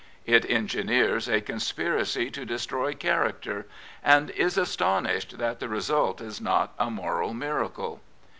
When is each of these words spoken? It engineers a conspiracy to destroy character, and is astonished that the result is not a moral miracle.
It 0.25 0.49
engineers 0.49 1.29
a 1.29 1.41
conspiracy 1.41 2.31
to 2.31 2.43
destroy 2.43 2.95
character, 2.95 3.67
and 4.03 4.31
is 4.31 4.57
astonished 4.57 5.37
that 5.37 5.59
the 5.59 5.69
result 5.69 6.21
is 6.21 6.41
not 6.41 6.73
a 6.79 6.89
moral 6.89 7.35
miracle. 7.35 8.01